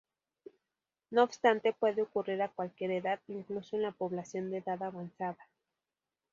No 1.11 1.21
obstante, 1.21 1.73
puede 1.73 2.01
ocurrir 2.01 2.41
a 2.41 2.49
cualquier 2.49 2.89
edad, 2.89 3.19
incluso 3.27 3.75
en 3.75 3.83
la 3.83 3.91
población 3.91 4.49
de 4.49 4.57
edad 4.57 4.81
avanzada. 4.81 5.37